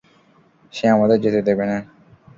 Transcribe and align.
সে 0.73 0.85
আমাদের 0.87 1.17
যেতে 1.23 1.41
দেবে 1.47 1.65
না। 1.65 1.77